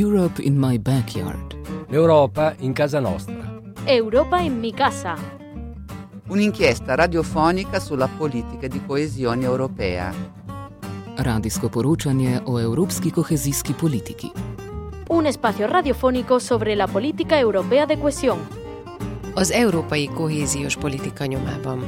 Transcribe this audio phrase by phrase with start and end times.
[0.00, 1.56] Europe in my backyard.
[1.88, 3.60] L'Europa in casa nostra.
[3.84, 5.16] Europa in mi casa.
[6.28, 10.14] Un'inchiesta radiofonica sulla politica di coesione europea.
[11.16, 14.30] Radijsko poročanje o evropski kohezijski politiki.
[15.08, 18.38] Un espacio radiofónico sobre la política europea de cohesión.
[19.34, 21.84] Az európai kohéziós politika nyomában.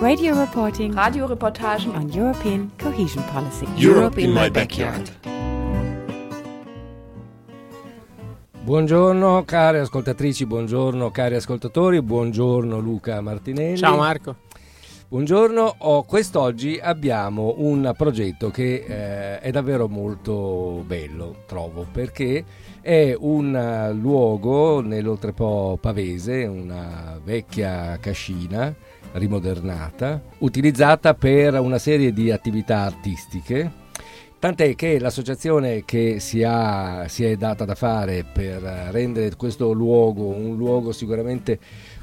[0.00, 3.66] Radio reporting Radioreportagen on European cohesion policy.
[3.86, 5.37] Europe in my backyard.
[8.68, 13.78] Buongiorno cari ascoltatrici, buongiorno cari ascoltatori, buongiorno Luca Martinelli.
[13.78, 14.36] Ciao Marco.
[15.08, 22.44] Buongiorno, oh, quest'oggi abbiamo un progetto che eh, è davvero molto bello, trovo, perché
[22.82, 28.74] è un luogo nell'Oltrepo Pavese, una vecchia cascina
[29.12, 33.86] rimodernata, utilizzata per una serie di attività artistiche.
[34.40, 40.26] Tant'è che l'associazione che si, ha, si è data da fare per rendere questo luogo
[40.26, 41.58] un luogo sicuramente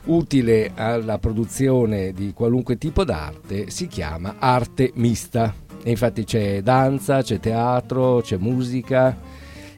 [0.06, 5.56] utile alla produzione di qualunque tipo d'arte si chiama arte mista.
[5.82, 9.18] E infatti c'è danza, c'è teatro, c'è musica.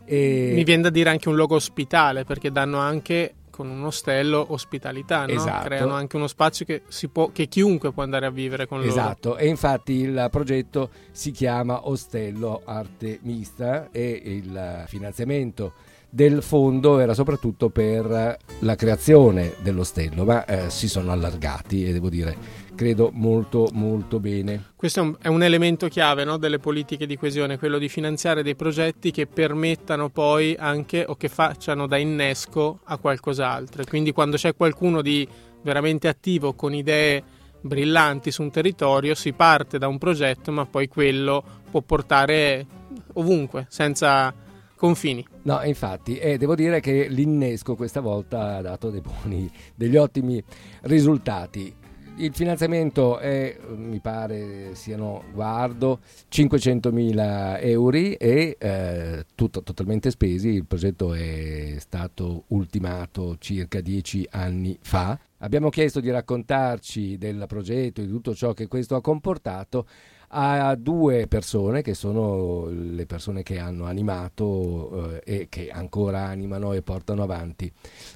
[0.04, 0.52] E...
[0.56, 5.26] Mi viene da dire anche un luogo ospitale perché danno anche con un ostello ospitalità,
[5.26, 5.34] no?
[5.34, 5.66] Esatto.
[5.66, 8.92] creano anche uno spazio che, si può, che chiunque può andare a vivere con loro.
[8.92, 15.74] Esatto, e infatti il progetto si chiama Ostello Arte Mista e il finanziamento
[16.08, 22.10] del fondo era soprattutto per la creazione dell'ostello, ma eh, si sono allargati e devo
[22.10, 24.74] dire credo molto molto bene.
[24.76, 28.44] Questo è un, è un elemento chiave no, delle politiche di coesione, quello di finanziare
[28.44, 33.84] dei progetti che permettano poi anche o che facciano da innesco a qualcos'altro.
[33.84, 35.28] Quindi quando c'è qualcuno di
[35.64, 37.24] veramente attivo con idee
[37.60, 42.66] brillanti su un territorio si parte da un progetto ma poi quello può portare
[43.14, 44.32] ovunque senza
[44.76, 45.26] confini.
[45.42, 50.42] No, infatti, e devo dire che l'innesco questa volta ha dato dei buoni, degli ottimi
[50.82, 51.86] risultati.
[52.20, 56.00] Il finanziamento è, mi pare siano, guardo,
[56.32, 60.50] 500.000 euro e eh, tutto totalmente spesi.
[60.50, 65.18] Il progetto è stato ultimato circa dieci anni fa.
[65.40, 69.86] Abbiamo chiesto di raccontarci del progetto e di tutto ciò che questo ha comportato
[70.30, 76.74] a due persone che sono le persone che hanno animato eh, e che ancora animano
[76.74, 77.72] e portano avanti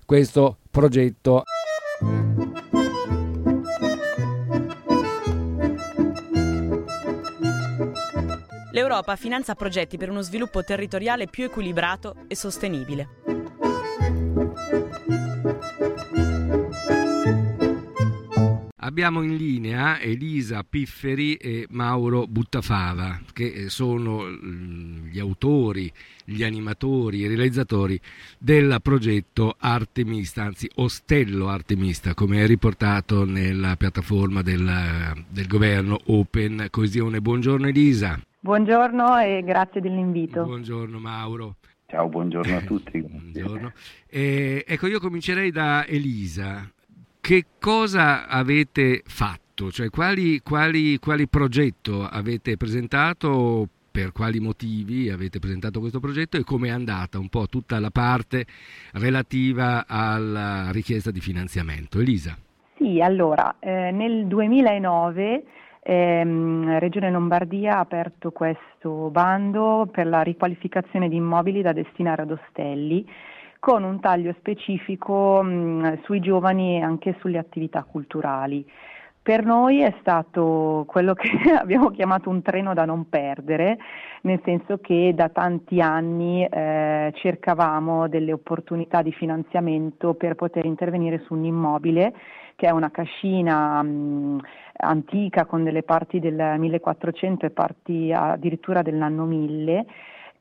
[0.05, 1.43] questo progetto.
[8.73, 13.09] L'Europa finanzia progetti per uno sviluppo territoriale più equilibrato e sostenibile.
[18.83, 25.91] Abbiamo in linea Elisa Pifferi e Mauro Buttafava, che sono gli autori,
[26.23, 27.99] gli animatori, i realizzatori
[28.37, 36.67] del progetto Artemista, anzi Ostello Artemista, come è riportato nella piattaforma del, del governo Open
[36.69, 37.21] Coesione.
[37.21, 38.19] Buongiorno Elisa.
[38.43, 40.43] Buongiorno e grazie dell'invito.
[40.43, 41.57] Buongiorno Mauro.
[41.85, 42.99] Ciao, buongiorno a tutti.
[42.99, 43.71] buongiorno.
[44.09, 46.67] Eh, ecco, io comincerei da Elisa.
[47.21, 49.69] Che cosa avete fatto?
[49.69, 53.67] Cioè, quali, quali, quali progetto avete presentato?
[53.91, 57.91] Per quali motivi avete presentato questo progetto e come è andata un po' tutta la
[57.91, 58.45] parte
[58.93, 61.99] relativa alla richiesta di finanziamento?
[61.99, 62.35] Elisa.
[62.77, 65.43] Sì, allora, eh, nel 2009
[65.81, 72.31] ehm, Regione Lombardia ha aperto questo bando per la riqualificazione di immobili da destinare ad
[72.31, 73.07] ostelli
[73.59, 78.65] con un taglio specifico mh, sui giovani e anche sulle attività culturali.
[79.23, 83.77] Per noi è stato quello che abbiamo chiamato un treno da non perdere,
[84.21, 91.19] nel senso che da tanti anni eh, cercavamo delle opportunità di finanziamento per poter intervenire
[91.19, 92.13] su un immobile
[92.55, 94.39] che è una cascina mh,
[94.77, 99.85] antica con delle parti del 1400 e parti addirittura dell'anno 1000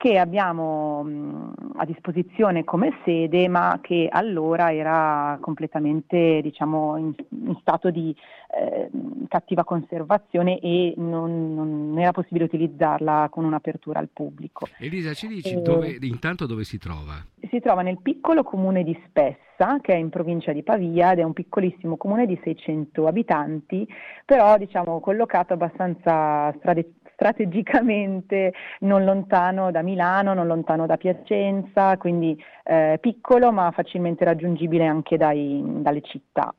[0.01, 7.13] che abbiamo a disposizione come sede, ma che allora era completamente diciamo, in,
[7.45, 8.17] in stato di
[8.57, 8.89] eh,
[9.29, 14.69] cattiva conservazione e non, non, era possibile utilizzarla con un'apertura al pubblico.
[14.79, 17.23] Elisa, ci dici eh, dove, intanto dove si trova?
[17.51, 21.25] Si trova nel piccolo comune di Spessa, che è in provincia di Pavia ed è
[21.25, 23.87] un piccolissimo comune di 600 abitanti,
[24.25, 32.43] però diciamo collocato abbastanza strade- strategicamente non lontano da Milano, non lontano da Piacenza, quindi
[32.65, 36.55] eh, piccolo ma facilmente raggiungibile anche dai, dalle città.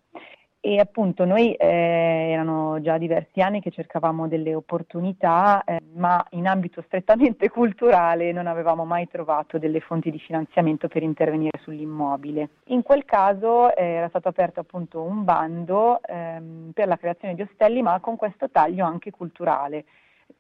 [0.64, 6.46] e appunto noi eh, erano già diversi anni che cercavamo delle opportunità, eh, ma in
[6.46, 12.50] ambito strettamente culturale non avevamo mai trovato delle fonti di finanziamento per intervenire sull'immobile.
[12.66, 17.42] In quel caso eh, era stato aperto appunto un bando ehm, per la creazione di
[17.42, 19.86] ostelli, ma con questo taglio anche culturale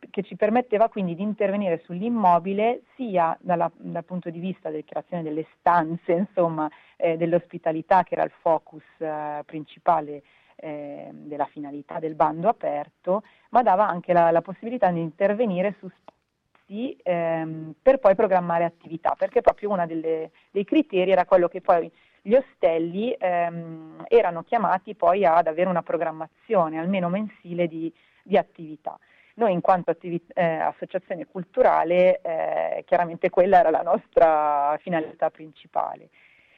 [0.10, 5.24] che ci permetteva quindi di intervenire sull'immobile sia dalla, dal punto di vista della creazione
[5.24, 10.24] delle stanze, insomma, eh, dell'ospitalità che era il focus eh, principale
[10.56, 15.90] eh, della finalità del bando aperto, ma dava anche la, la possibilità di intervenire su
[15.90, 21.92] spazi ehm, per poi programmare attività, perché proprio uno dei criteri era quello che poi
[22.22, 27.92] gli ostelli ehm, erano chiamati poi ad avere una programmazione almeno mensile di,
[28.24, 28.98] di attività.
[29.42, 36.10] Noi in quanto attività, eh, associazione culturale, eh, chiaramente quella era la nostra finalità principale.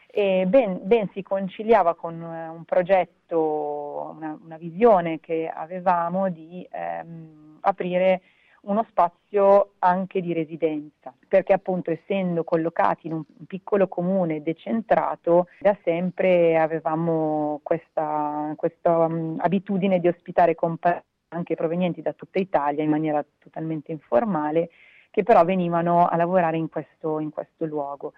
[0.07, 6.67] E ben, ben si conciliava con eh, un progetto, una, una, visione che avevamo di
[6.69, 8.21] ehm, aprire
[8.63, 15.77] uno spazio anche di residenza, perché appunto essendo collocati in un piccolo comune decentrato, da
[15.85, 22.89] sempre avevamo questa, questa um, abitudine di ospitare compagnie anche provenienti da tutta Italia in
[22.89, 24.69] maniera totalmente informale,
[25.11, 28.13] che però venivano a lavorare in questo, in questo luogo.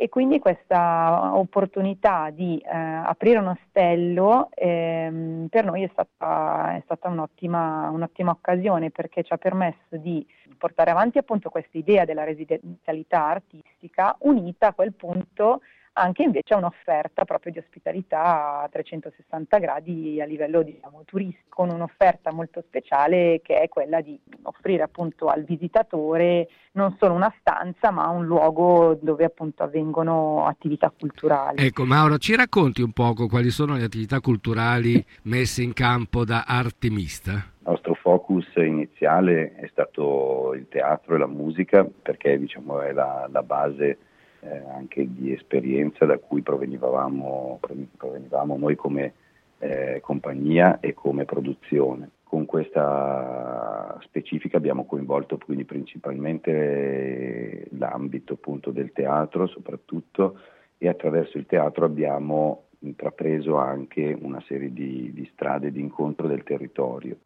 [0.00, 6.80] E quindi questa opportunità di eh, aprire un ostello ehm, per noi è stata, è
[6.84, 10.24] stata un'ottima, un'ottima, occasione perché ci ha permesso di
[10.56, 15.62] portare avanti appunto questa idea della residenzialità artistica unita a quel punto
[15.98, 21.70] anche invece a un'offerta proprio di ospitalità a 360 gradi a livello diciamo, turistico, con
[21.70, 27.90] un'offerta molto speciale che è quella di offrire appunto al visitatore non solo una stanza
[27.90, 31.64] ma un luogo dove appunto avvengono attività culturali.
[31.64, 36.44] Ecco Mauro, ci racconti un poco quali sono le attività culturali messe in campo da
[36.46, 37.32] Artemista?
[37.32, 43.28] Il nostro focus iniziale è stato il teatro e la musica perché diciamo è la,
[43.30, 43.98] la base
[44.40, 47.60] eh, anche di esperienza da cui provenivamo,
[47.96, 49.12] provenivamo noi come
[49.58, 52.10] eh, compagnia e come produzione.
[52.22, 60.38] Con questa specifica abbiamo coinvolto quindi principalmente l'ambito appunto del teatro soprattutto
[60.76, 66.44] e attraverso il teatro abbiamo intrapreso anche una serie di, di strade di incontro del
[66.44, 67.16] territorio.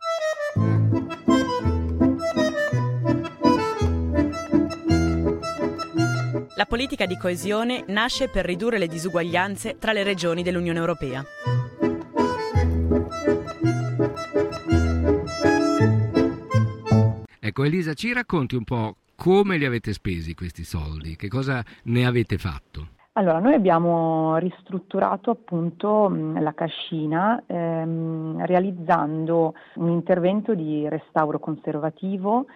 [6.63, 11.25] La politica di coesione nasce per ridurre le disuguaglianze tra le regioni dell'Unione Europea.
[17.41, 22.07] Ecco Elisa, ci racconti un po' come li avete spesi questi soldi, che cosa ne
[22.07, 22.91] avete fatto?
[23.15, 32.47] Allora, noi abbiamo ristrutturato appunto la cascina ehm, realizzando un intervento di restauro conservativo,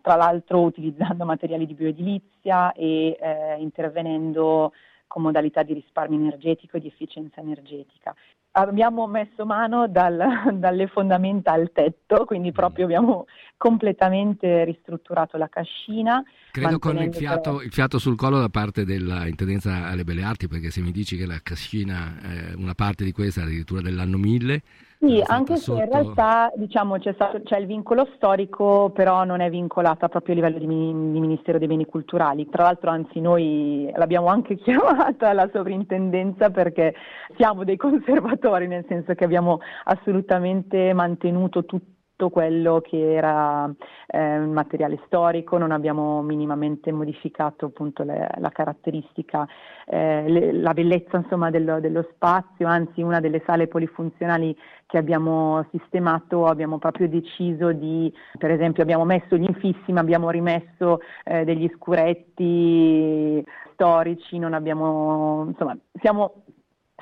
[0.00, 4.72] tra l'altro utilizzando materiali di bioedilizia e eh, intervenendo
[5.06, 8.14] con modalità di risparmio energetico e di efficienza energetica
[8.52, 12.54] abbiamo messo mano dal, dalle fondamenta al tetto, quindi mm.
[12.54, 13.26] proprio abbiamo
[13.56, 16.22] completamente ristrutturato la cascina.
[16.50, 20.70] Credo con il fiato, il fiato, sul collo da parte dell'Intendenza alle Belle Arti, perché
[20.70, 24.62] se mi dici che la cascina, eh, una parte di questa addirittura dell'anno 1000,
[25.04, 25.78] sì, anche sotto...
[25.78, 30.34] se in realtà diciamo, c'è, stato, c'è, il vincolo storico, però non è vincolata proprio
[30.34, 32.48] a livello di, di, Ministero dei Beni Culturali.
[32.48, 36.94] Tra l'altro, anzi, noi l'abbiamo anche chiamata la sovrintendenza perché
[37.36, 43.68] siamo dei conservatori, nel senso che abbiamo assolutamente mantenuto tutto quello che era
[44.06, 49.46] eh, materiale storico, non abbiamo minimamente modificato appunto le, la caratteristica,
[49.86, 54.56] eh, le, la bellezza insomma, dello, dello, spazio, anzi una delle sale polifunzionali
[54.86, 60.30] che abbiamo sistemato abbiamo proprio deciso di, per esempio abbiamo messo gli infissi ma abbiamo
[60.30, 66.44] rimesso eh, degli scuretti storici, non abbiamo, insomma, siamo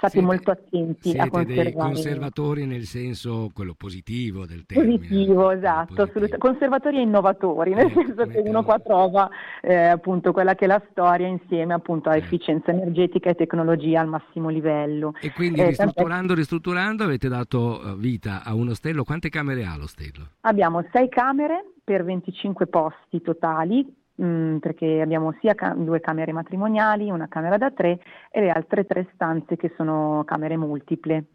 [0.00, 1.62] stati siete, molto attenti a conservare.
[1.62, 4.96] dei conservatori nel senso quello positivo del termine.
[4.96, 6.38] Positivo, esatto, positivo.
[6.38, 9.28] conservatori e innovatori, nel ecco, senso che uno qua trova
[9.60, 12.18] eh, appunto quella che è la storia insieme appunto a eh.
[12.18, 15.12] efficienza energetica e tecnologia al massimo livello.
[15.20, 19.76] E quindi eh, ristrutturando, ristrutturando avete dato eh, vita a un ostello, quante camere ha
[19.76, 20.28] l'ostello?
[20.40, 23.84] Abbiamo sei camere per 25 posti totali,
[24.22, 28.00] Mm, perché abbiamo sia ca- due camere matrimoniali, una camera da tre
[28.30, 31.26] e le altre tre stanze che sono camere multiple.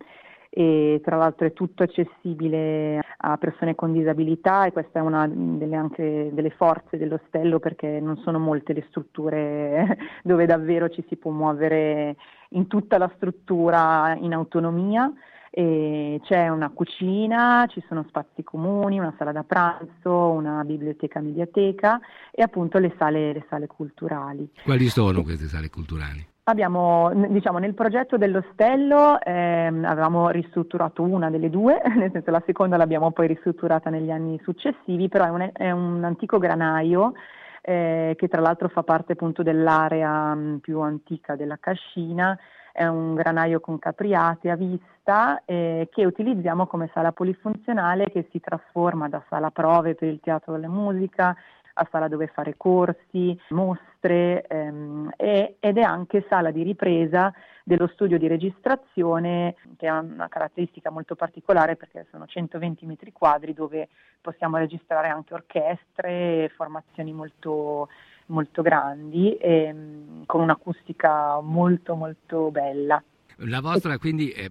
[0.50, 5.76] E tra l'altro è tutto accessibile a persone con disabilità e questa è una delle,
[5.76, 11.32] anche delle forze dell'ostello perché non sono molte le strutture dove davvero ci si può
[11.32, 12.16] muovere
[12.50, 15.12] in tutta la struttura in autonomia
[15.58, 21.98] E c'è una cucina, ci sono spazi comuni, una sala da pranzo, una biblioteca mediateca
[22.30, 24.50] e appunto le sale, le sale culturali.
[24.66, 26.28] Quali sono queste sale culturali?
[26.44, 32.76] Abbiamo, diciamo, nel progetto dell'ostello ehm, avevamo ristrutturato una delle due, nel senso la seconda
[32.76, 37.14] l'abbiamo poi ristrutturata negli anni successivi, però è un, è un antico granaio
[37.62, 42.38] eh, che tra l'altro fa parte appunto dell'area mh, più antica della Cascina,
[42.76, 48.42] è un granaio con capriate a vista eh, che utilizziamo come sala polifunzionale che si
[48.42, 51.34] trasforma da sala prove per il teatro della musica
[51.78, 57.88] a sala dove fare corsi, mostre ehm, e, ed è anche sala di ripresa dello
[57.88, 63.88] studio di registrazione che ha una caratteristica molto particolare perché sono 120 metri quadri dove
[64.22, 67.88] possiamo registrare anche orchestre, formazioni molto,
[68.28, 73.02] molto grandi e, ehm, con un'acustica molto molto bella.
[73.40, 74.50] La vostra quindi è,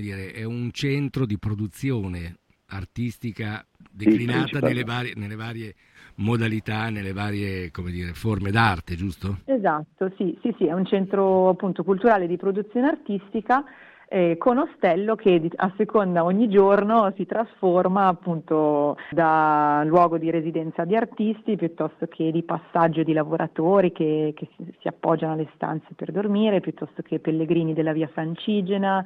[0.00, 2.38] dire, è un centro di produzione
[2.68, 5.74] artistica declinata sì, nelle, varie, nelle varie
[6.16, 9.40] modalità, nelle varie dire, forme d'arte, giusto?
[9.44, 13.64] Esatto, sì, sì, sì, è un centro appunto culturale di produzione artistica
[14.12, 20.84] eh, con Ostello che a seconda ogni giorno si trasforma appunto da luogo di residenza
[20.84, 26.12] di artisti piuttosto che di passaggio di lavoratori che, che si, appoggiano alle stanze per
[26.12, 29.02] dormire, piuttosto che pellegrini della via Francigena,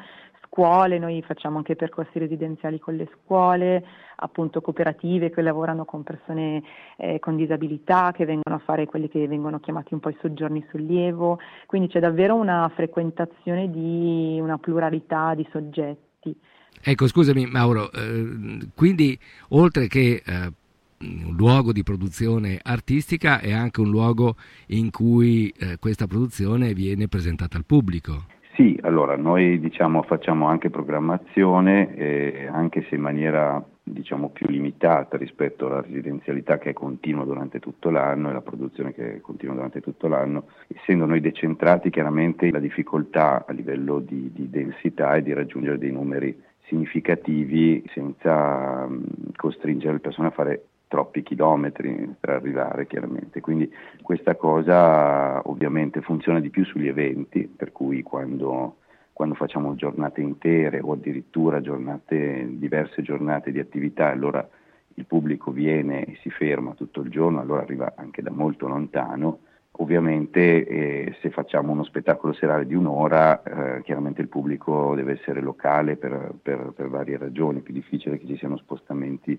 [0.56, 3.84] scuole, noi facciamo anche percorsi residenziali con le scuole,
[4.16, 6.62] appunto cooperative che lavorano con persone
[6.96, 10.66] eh, con disabilità, che vengono a fare quelli che vengono chiamati un po' i soggiorni
[10.70, 16.34] sollievo, quindi c'è davvero una frequentazione di una pluralità di soggetti.
[16.82, 20.52] Ecco, scusami Mauro, eh, quindi oltre che eh,
[21.00, 24.36] un luogo di produzione artistica è anche un luogo
[24.68, 28.34] in cui eh, questa produzione viene presentata al pubblico.
[28.56, 35.18] Sì, allora noi diciamo, facciamo anche programmazione, eh, anche se in maniera diciamo, più limitata
[35.18, 39.56] rispetto alla residenzialità che è continua durante tutto l'anno e la produzione che è continua
[39.56, 45.20] durante tutto l'anno, essendo noi decentrati chiaramente la difficoltà a livello di, di densità è
[45.20, 46.34] di raggiungere dei numeri
[46.64, 48.88] significativi senza
[49.36, 56.40] costringere le persone a fare troppi chilometri per arrivare chiaramente, quindi questa cosa ovviamente funziona
[56.40, 58.76] di più sugli eventi, per cui quando,
[59.12, 64.48] quando facciamo giornate intere o addirittura giornate, diverse giornate di attività, allora
[64.94, 69.40] il pubblico viene e si ferma tutto il giorno, allora arriva anche da molto lontano.
[69.78, 75.42] Ovviamente eh, se facciamo uno spettacolo serale di un'ora, eh, chiaramente il pubblico deve essere
[75.42, 79.38] locale per, per, per varie ragioni, è più difficile che ci siano spostamenti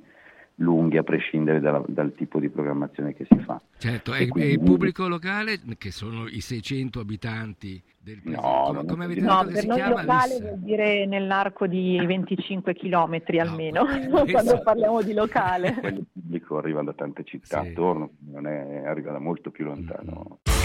[0.58, 3.62] lunghi a prescindere dalla, dal tipo di programmazione che si fa.
[3.78, 4.50] Certo, e, quindi...
[4.50, 9.22] e, il pubblico locale, che sono i 600 abitanti del paese, no, come, come avete
[9.22, 10.02] no, detto che si chiama?
[10.02, 10.44] locale Lissa?
[10.44, 15.76] vuol dire nell'arco di 25 km almeno, no, quando parliamo di locale.
[15.84, 17.70] Il pubblico arriva da tante città sì.
[17.70, 20.40] attorno, è, arriva da molto più lontano.
[20.50, 20.57] Mm-hmm.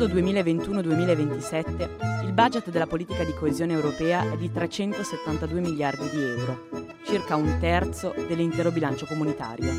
[0.00, 6.68] Periodo 2021-2027 il budget della politica di coesione europea è di 372 miliardi di euro,
[7.04, 9.70] circa un terzo dell'intero bilancio comunitario.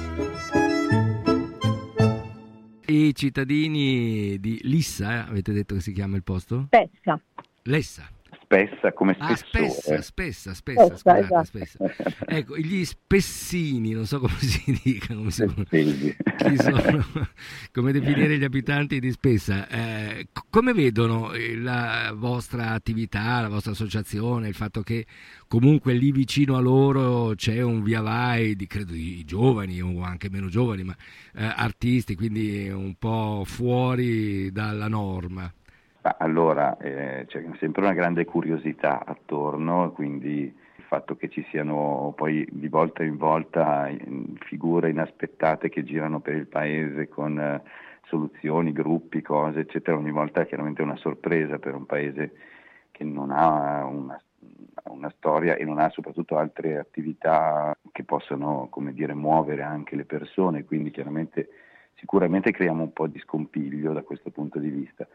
[2.85, 6.67] I cittadini di Lissa, eh, avete detto che si chiama il posto?
[6.67, 7.19] Spessa.
[7.63, 8.07] Lessa
[8.51, 10.01] spessa come ah, spessore.
[10.01, 11.45] spessa, spessa, spessa, Spessa, scusate, esatto.
[11.45, 11.77] spessa.
[12.25, 15.47] Ecco, gli spessini, non so come si dica, come, si-
[16.57, 17.05] sono,
[17.71, 19.67] come definire gli abitanti di Spessa.
[19.69, 25.05] Eh, come vedono eh, la vostra attività, la vostra associazione, il fatto che
[25.47, 30.29] comunque lì vicino a loro c'è un via vai di, credo, di giovani o anche
[30.29, 30.95] meno giovani, ma
[31.35, 35.51] eh, artisti, quindi un po' fuori dalla norma?
[36.01, 42.47] Allora, eh, c'è sempre una grande curiosità attorno, quindi il fatto che ci siano poi
[42.49, 43.87] di volta in volta
[44.39, 47.61] figure inaspettate che girano per il paese con eh,
[48.05, 52.33] soluzioni, gruppi, cose, eccetera, ogni volta è chiaramente una sorpresa per un paese
[52.89, 54.19] che non ha una,
[54.85, 60.05] una storia e non ha soprattutto altre attività che possano, come dire, muovere anche le
[60.05, 61.49] persone, quindi chiaramente
[61.93, 65.07] sicuramente creiamo un po' di scompiglio da questo punto di vista.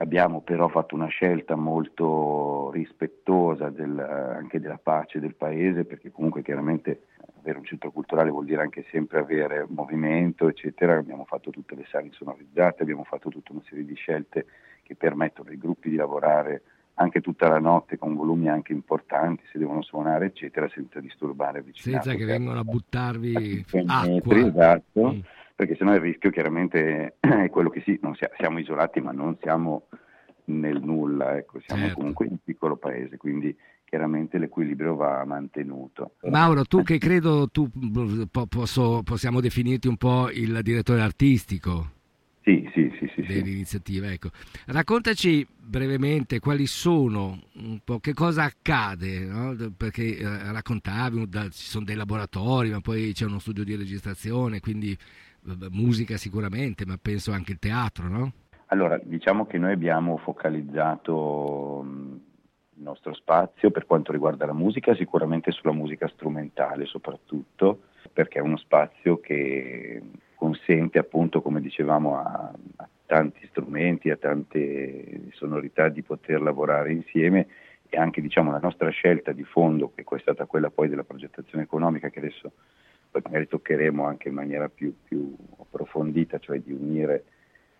[0.00, 6.42] Abbiamo però fatto una scelta molto rispettosa del- anche della pace del paese, perché comunque
[6.42, 7.06] chiaramente
[7.40, 10.96] avere un centro culturale vuol dire anche sempre avere movimento, eccetera.
[10.96, 14.46] Abbiamo fatto tutte le sale sonorizzate, abbiamo fatto tutta una serie di scelte
[14.84, 16.62] che permettono ai gruppi di lavorare
[16.94, 21.64] anche tutta la notte con volumi anche importanti, se devono suonare, eccetera, senza disturbare il
[21.64, 22.02] vicinato.
[22.04, 24.36] Senza che vengono a buttarvi acqua.
[24.36, 25.20] esatto, Mm.
[25.58, 29.36] Perché sennò il rischio chiaramente è quello che sì, non sia- siamo isolati ma non
[29.42, 29.88] siamo
[30.44, 31.98] nel nulla, ecco, siamo Certo.
[31.98, 36.12] comunque in un piccolo paese, quindi chiaramente l'equilibrio va mantenuto.
[36.30, 37.68] Mauro, tu che credo tu
[38.30, 41.90] po- posso- possiamo definirti un po' il direttore artistico
[42.44, 43.32] Sì, sì, sì, sì, sì.
[43.32, 44.12] dell'iniziativa.
[44.12, 44.30] Ecco.
[44.66, 49.56] Raccontaci brevemente quali sono, un po' che cosa accade, no?
[49.76, 54.60] perché eh, raccontavi, da- ci sono dei laboratori, ma poi c'è uno studio di registrazione,
[54.60, 54.96] quindi
[55.70, 58.32] musica sicuramente, ma penso anche il teatro, no?
[58.66, 65.50] Allora, diciamo che noi abbiamo focalizzato il nostro spazio per quanto riguarda la musica, sicuramente
[65.52, 67.82] sulla musica strumentale soprattutto,
[68.12, 70.02] perché è uno spazio che
[70.34, 77.46] consente appunto, come dicevamo, a, a tanti strumenti, a tante sonorità di poter lavorare insieme
[77.88, 81.64] e anche diciamo la nostra scelta di fondo, che è stata quella poi della progettazione
[81.64, 82.52] economica, che adesso
[83.10, 87.24] poi magari toccheremo anche in maniera più, più approfondita, cioè di unire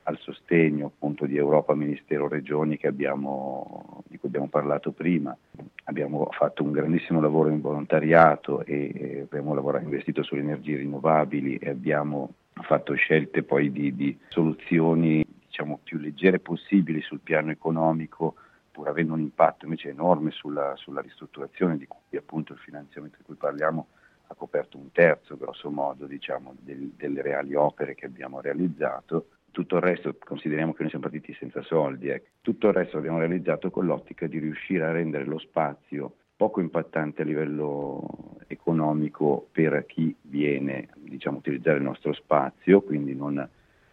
[0.04, 5.36] al sostegno appunto di Europa, Ministero, Regioni abbiamo, di cui abbiamo parlato prima.
[5.84, 11.68] Abbiamo fatto un grandissimo lavoro in volontariato e abbiamo lavorato, investito sulle energie rinnovabili e
[11.70, 18.34] abbiamo fatto scelte poi di, di soluzioni diciamo, più leggere possibili sul piano economico
[18.70, 23.24] pur avendo un impatto invece enorme sulla, sulla ristrutturazione di cui appunto il finanziamento di
[23.24, 23.88] cui parliamo
[24.28, 29.28] ha coperto un terzo grosso modo diciamo, del- delle reali opere che abbiamo realizzato.
[29.50, 32.22] Tutto il resto, consideriamo che noi siamo partiti senza soldi, eh.
[32.40, 37.22] tutto il resto l'abbiamo realizzato con l'ottica di riuscire a rendere lo spazio poco impattante
[37.22, 43.46] a livello economico per chi viene diciamo, a utilizzare il nostro spazio, quindi non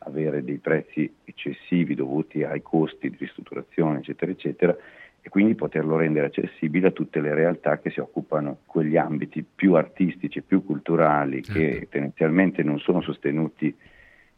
[0.06, 4.78] avere dei prezzi eccessivi dovuti ai costi di ristrutturazione, eccetera, eccetera,
[5.26, 9.74] e quindi poterlo rendere accessibile a tutte le realtà che si occupano quegli ambiti più
[9.74, 11.88] artistici più culturali che Certo.
[11.90, 13.76] tendenzialmente non sono sostenuti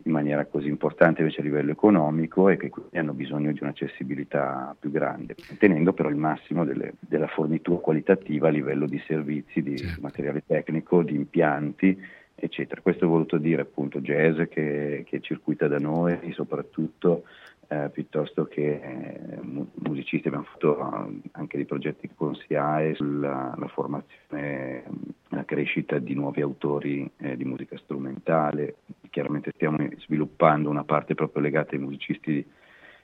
[0.03, 4.73] in maniera così importante invece a livello economico e che quindi hanno bisogno di un'accessibilità
[4.79, 9.75] più grande, tenendo però il massimo delle- della fornitura qualitativa a livello di servizi, di
[9.79, 9.99] Certo.
[9.99, 12.01] materiale tecnico, di impianti,
[12.33, 12.79] eccetera.
[12.79, 17.23] Questo ho voluto dire appunto jazz che, che circuita da noi soprattutto
[17.67, 23.53] eh, piuttosto che eh, mu- musicisti, abbiamo fatto eh, anche dei progetti con SIAE sulla
[23.57, 24.83] la formazione,
[25.29, 28.77] la crescita di nuovi autori eh, di musica strumentale,
[29.09, 32.45] chiaramente stiamo sviluppando una parte proprio legata ai musicisti di,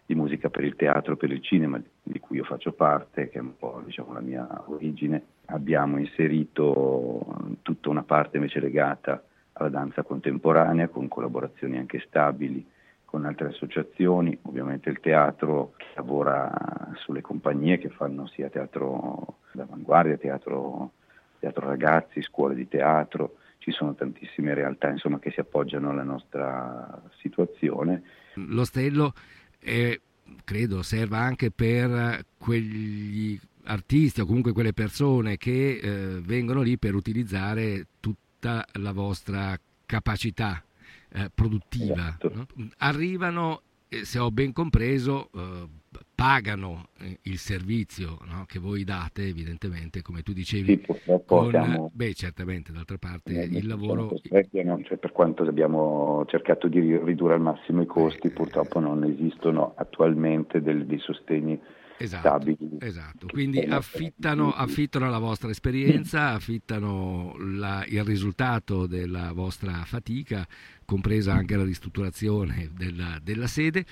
[0.05, 3.41] di musica per il teatro, per il cinema, di cui io faccio parte, che è
[3.41, 5.23] un po' diciamo, la mia origine.
[5.47, 7.25] Abbiamo inserito
[7.61, 9.21] tutta una parte invece legata
[9.53, 12.65] alla danza contemporanea con collaborazioni anche stabili
[13.13, 16.51] con altre associazioni, ovviamente il teatro che lavora
[16.95, 20.93] sulle compagnie che fanno sia teatro d'avanguardia, teatro,
[21.37, 27.03] teatro ragazzi, scuole di teatro, ci sono tantissime realtà insomma, che si appoggiano alla nostra
[27.19, 28.01] situazione.
[28.33, 29.13] L'ostello
[29.59, 30.01] eh,
[30.43, 36.95] credo serva anche per quegli artisti o comunque quelle persone che eh, vengono lì per
[36.95, 40.63] utilizzare tutta la vostra capacità
[41.13, 42.17] eh, produttiva.
[42.17, 42.31] Esatto.
[42.33, 42.45] no?
[42.77, 43.61] Arrivano
[43.93, 45.67] eh, se ho ben compreso, eh,
[46.15, 50.65] pagano eh, il servizio no, che voi date, evidentemente, come tu dicevi.
[50.65, 51.91] Sì, purtroppo con, siamo...
[51.93, 54.15] Beh, certamente, d'altra parte eh, il lavoro...
[54.21, 60.61] Cioè, per quanto abbiamo cercato di ridurre al massimo i costi, purtroppo non esistono attualmente
[60.61, 61.59] del, dei sostegni
[61.97, 63.27] Esatto, esatto.
[63.27, 70.45] quindi affittano, affittano, la vostra esperienza, affittano la, il risultato della vostra fatica,
[70.85, 73.85] compresa anche la ristrutturazione della, della sede.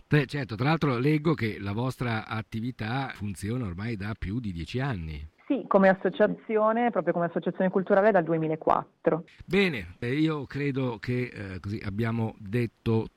[0.08, 4.80] Beh, certo, tra l'altro leggo che la vostra attività funziona ormai da più di dieci
[4.80, 5.28] anni.
[5.48, 9.24] Sì, come associazione, proprio come associazione culturale dal 2004.
[9.48, 13.08] Bene, io credo che eh, così abbiamo detto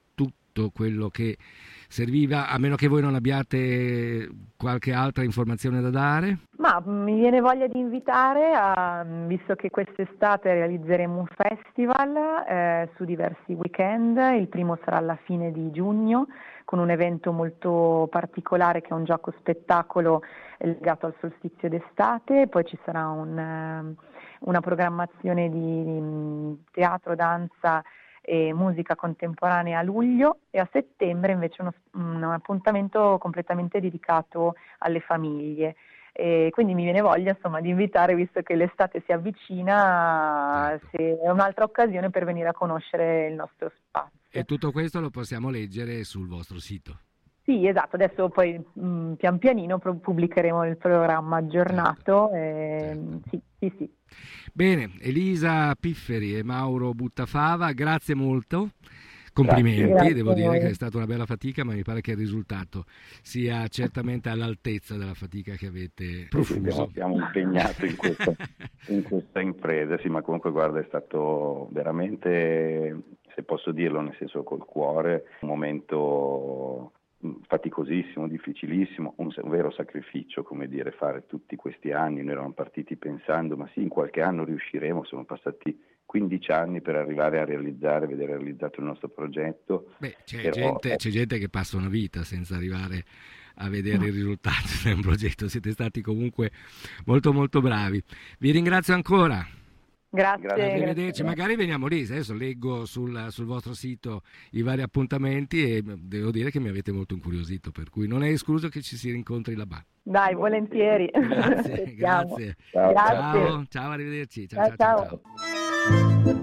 [0.55, 1.37] tutto quello che
[1.88, 6.38] serviva, a meno che voi non abbiate qualche altra informazione da dare?
[6.59, 13.05] Ma mi viene voglia di invitare, a, visto che quest'estate realizzeremo un festival eh, su
[13.05, 16.29] diversi weekend, il primo sarà alla fine di giugno
[16.64, 20.23] con un evento molto particolare che è un gioco spettacolo
[20.59, 23.95] legato al solstizio d'estate, poi ci sarà un, ehm,
[24.40, 27.83] una programmazione di teatro, danza
[28.25, 35.01] e musica contemporanea a luglio e a settembre invece uno, un appuntamento completamente dedicato alle
[35.01, 35.77] famiglie.
[36.17, 40.89] E quindi mi viene voglia insomma, di invitare, visto che l'estate si avvicina, certo.
[40.93, 44.19] se è un'altra occasione per venire a conoscere il nostro spazio.
[44.31, 46.99] E tutto questo lo possiamo leggere sul vostro sito.
[47.44, 52.30] Sì, esatto, adesso poi mh, pian pianino pubblicheremo il programma aggiornato.
[52.30, 52.33] Certo.
[52.33, 53.20] E, certo.
[53.28, 53.90] Sì, sì, sì.
[54.52, 58.70] Bene, Elisa Pifferi e Mauro Buttafava, grazie molto.
[59.35, 62.16] Complimenti, grazie, devo dire che è stata una bella fatica, ma mi pare che il
[62.16, 62.85] risultato
[63.20, 66.87] sia certamente all'altezza della fatica che avete profuso.
[66.87, 68.33] Sì, siamo impegnati in questa,
[68.88, 73.02] in questa impresa, sì, ma comunque guarda, è stato veramente,
[73.35, 76.92] se posso dirlo, nel senso col cuore, un momento
[77.47, 82.23] faticosissimo, difficilissimo, un, un, vero sacrificio, come dire, fare tutti questi anni.
[82.23, 86.97] Noi eravamo partiti pensando, ma sì, in qualche anno riusciremo, sono passati 15 anni per
[86.97, 89.95] arrivare a realizzare, vedere realizzato il nostro progetto.
[89.99, 93.05] Beh, c'è, Però, gente, c'è gente che passa una vita senza arrivare
[93.57, 96.51] a vedere i risultati di un progetto, siete stati comunque
[97.07, 98.03] molto molto bravi.
[98.39, 99.63] Vi ringrazio ancora.
[100.14, 100.74] Grazie.
[100.74, 104.22] Arrivederci, magari veniamo lì, adesso leggo sul, sul, vostro sito
[104.53, 108.29] i vari appuntamenti e devo dire che mi avete molto incuriosito, per cui non è
[108.29, 109.83] escluso che ci si rincontri là-bas.
[110.05, 111.11] Dai, volentieri.
[111.12, 112.57] Grazie, grazie.
[112.70, 112.94] Ciao.
[112.94, 113.64] Ciao.
[113.68, 114.46] ciao, arrivederci.
[114.46, 114.66] ciao.
[114.68, 114.77] ciao.
[114.77, 115.20] ciao.
[115.85, 116.34] ciao.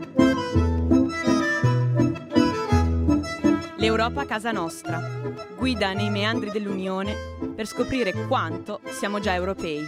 [3.92, 5.02] L'Europa a casa nostra.
[5.58, 7.14] Guida nei meandri dell'Unione
[7.54, 9.82] per scoprire quanto siamo già europei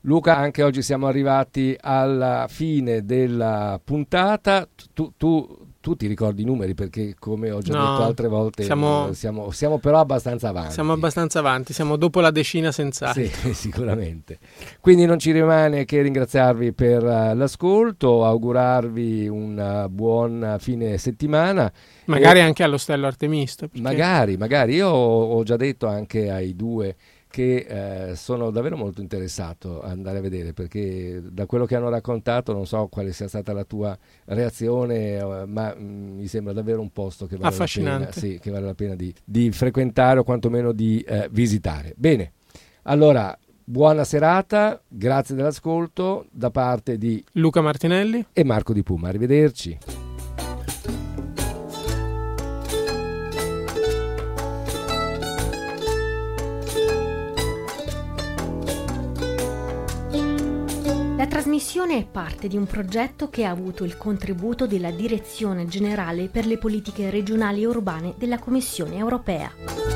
[0.00, 4.66] Luca, anche oggi siamo arrivati alla fine della puntata.
[4.94, 8.64] Tu, tu, tu ti ricordi i numeri perché come ho già no, detto altre volte
[8.64, 10.72] siamo, siamo, siamo, però abbastanza avanti.
[10.72, 13.22] Siamo abbastanza avanti, siamo dopo la decina senz'altro.
[13.24, 14.40] Sì, sicuramente.
[14.80, 21.72] Quindi non ci rimane che ringraziarvi per uh, l'ascolto, augurarvi un uh, buon fine settimana.
[22.06, 22.42] Magari e...
[22.42, 23.68] anche all'Ostello Artemisto.
[23.68, 23.80] Perché...
[23.80, 24.74] Magari, magari.
[24.74, 26.96] Io ho già detto anche ai due
[27.36, 27.66] che
[28.08, 32.54] eh, sono davvero molto interessato ad andare a vedere perché da quello che hanno raccontato
[32.54, 33.94] non so quale sia stata la tua
[34.24, 38.38] reazione eh, ma mh, mm, mi sembra davvero un posto che vale la pena, sì,
[38.40, 41.92] che vale la pena di, di, frequentare o quantomeno di eh, visitare.
[41.94, 42.32] Bene,
[42.84, 50.15] allora buona serata, grazie dell'ascolto da parte di Luca Martinelli e Marco Di Puma, arrivederci.
[61.36, 66.46] Trasmissione è parte di un progetto che ha avuto il contributo della Direzione Generale per
[66.46, 69.95] le Politiche Regionali e Urbane della Commissione Europea.